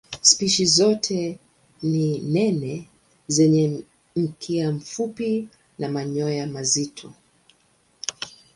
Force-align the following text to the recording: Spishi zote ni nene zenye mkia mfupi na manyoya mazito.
Spishi 0.21 0.65
zote 0.65 1.39
ni 1.81 2.19
nene 2.19 2.89
zenye 3.27 3.83
mkia 4.15 4.71
mfupi 4.71 5.47
na 5.79 5.89
manyoya 5.89 6.47
mazito. 6.47 7.13